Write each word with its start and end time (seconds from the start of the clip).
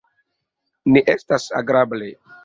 Ne 0.95 1.03
estas 1.13 1.45
agrable! 1.59 2.09